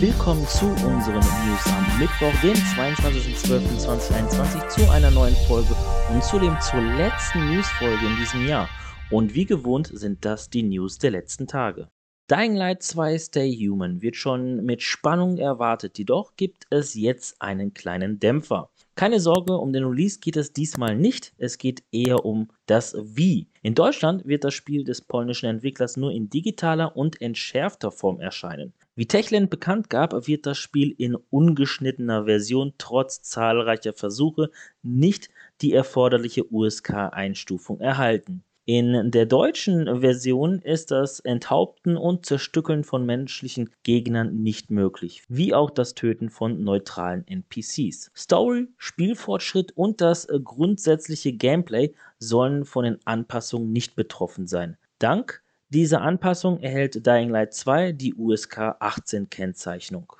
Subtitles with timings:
[0.00, 5.74] willkommen zu unseren News am Mittwoch, den 22.12.2021, zu einer neuen Folge
[6.12, 8.68] und zudem zur letzten Newsfolge in diesem Jahr.
[9.10, 11.88] Und wie gewohnt sind das die News der letzten Tage.
[12.30, 17.72] Dying Light 2 Stay Human wird schon mit Spannung erwartet, jedoch gibt es jetzt einen
[17.72, 18.68] kleinen Dämpfer.
[18.96, 23.48] Keine Sorge, um den Release geht es diesmal nicht, es geht eher um das Wie.
[23.62, 28.74] In Deutschland wird das Spiel des polnischen Entwicklers nur in digitaler und entschärfter Form erscheinen.
[28.94, 34.50] Wie Techland bekannt gab, wird das Spiel in ungeschnittener Version trotz zahlreicher Versuche
[34.82, 35.30] nicht
[35.62, 38.44] die erforderliche USK-Einstufung erhalten.
[38.70, 45.54] In der deutschen Version ist das Enthaupten und Zerstückeln von menschlichen Gegnern nicht möglich, wie
[45.54, 48.10] auch das Töten von neutralen NPCs.
[48.14, 54.76] Story, Spielfortschritt und das grundsätzliche Gameplay sollen von den Anpassungen nicht betroffen sein.
[54.98, 60.12] Dank diese Anpassung erhält Dying Light 2 die USK 18 Kennzeichnung.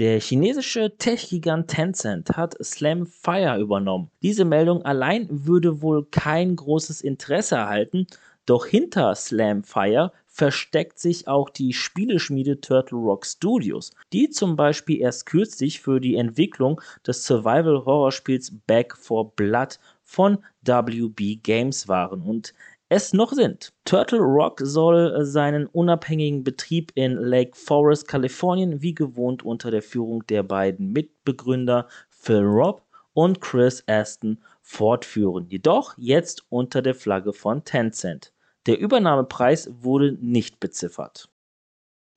[0.00, 4.10] Der chinesische Tech-Gigant Tencent hat Slam Fire übernommen.
[4.22, 8.06] Diese Meldung allein würde wohl kein großes Interesse erhalten,
[8.46, 15.02] doch hinter Slam Fire versteckt sich auch die Spieleschmiede Turtle Rock Studios, die zum Beispiel
[15.02, 22.54] erst kürzlich für die Entwicklung des Survival-Horrorspiels Back 4 Blood von WB Games waren und
[22.90, 23.72] es noch sind.
[23.84, 30.26] Turtle Rock soll seinen unabhängigen Betrieb in Lake Forest, Kalifornien, wie gewohnt unter der Führung
[30.26, 32.82] der beiden Mitbegründer Phil Robb
[33.12, 38.32] und Chris Aston fortführen, jedoch jetzt unter der Flagge von Tencent.
[38.66, 41.30] Der Übernahmepreis wurde nicht beziffert.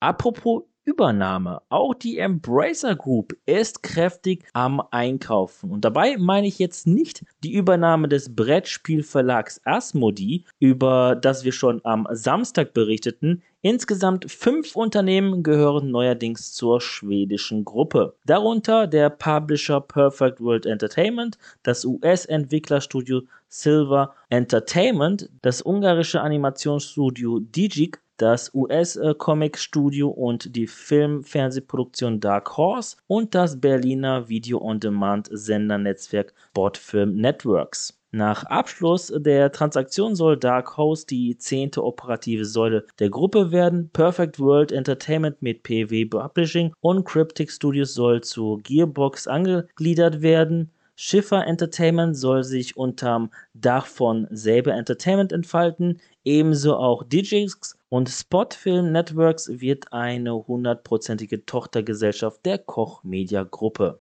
[0.00, 1.62] Apropos Übernahme.
[1.70, 5.70] Auch die Embracer Group ist kräftig am Einkaufen.
[5.70, 11.80] Und dabei meine ich jetzt nicht die Übernahme des Brettspielverlags Asmodee, über das wir schon
[11.84, 13.42] am Samstag berichteten.
[13.62, 18.14] Insgesamt fünf Unternehmen gehören neuerdings zur schwedischen Gruppe.
[18.26, 28.52] Darunter der Publisher Perfect World Entertainment, das US-Entwicklerstudio Silver Entertainment, das ungarische Animationsstudio Digic das
[28.54, 37.98] US-Comic-Studio und die Film-Fernsehproduktion Dark Horse und das Berliner Video-on-Demand-Sendernetzwerk Botfilm Networks.
[38.14, 43.90] Nach Abschluss der Transaktion soll Dark Horse die zehnte operative Säule der Gruppe werden.
[43.92, 50.70] Perfect World Entertainment mit PW Publishing und Cryptic Studios soll zu Gearbox angegliedert werden.
[50.96, 58.92] Schiffer Entertainment soll sich unterm Dach von Saber Entertainment entfalten, ebenso auch Digix und Spotfilm
[58.92, 64.00] Networks wird eine hundertprozentige Tochtergesellschaft der Koch Media Gruppe.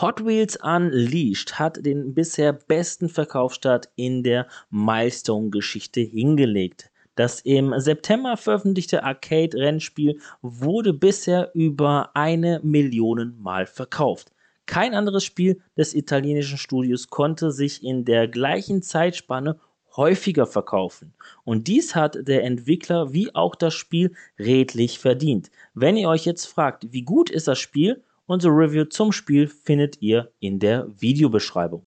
[0.00, 6.92] Hot Wheels Unleashed hat den bisher besten Verkaufsstart in der Milestone-Geschichte hingelegt.
[7.16, 14.32] Das im September veröffentlichte Arcade-Rennspiel wurde bisher über eine Million Mal verkauft.
[14.66, 19.58] Kein anderes Spiel des italienischen Studios konnte sich in der gleichen Zeitspanne
[19.96, 21.14] häufiger verkaufen.
[21.44, 25.50] Und dies hat der Entwickler wie auch das Spiel redlich verdient.
[25.74, 30.02] Wenn ihr euch jetzt fragt, wie gut ist das Spiel, unsere Review zum Spiel findet
[30.02, 31.86] ihr in der Videobeschreibung.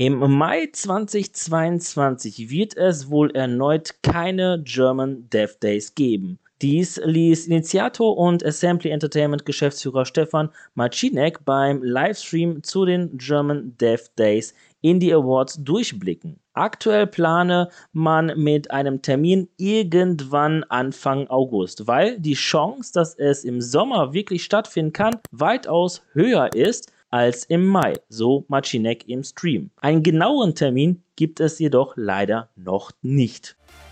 [0.00, 6.38] Im Mai 2022 wird es wohl erneut keine German Dev Days geben.
[6.60, 14.06] Dies ließ Initiator und Assembly Entertainment Geschäftsführer Stefan Marcinek beim Livestream zu den German Dev
[14.16, 16.40] Days Indie Awards durchblicken.
[16.54, 23.60] Aktuell plane man mit einem Termin irgendwann Anfang August, weil die Chance, dass es im
[23.60, 29.70] Sommer wirklich stattfinden kann, weitaus höher ist als im Mai, so Macinek im Stream.
[29.76, 33.57] Einen genauen Termin gibt es jedoch leider noch nicht.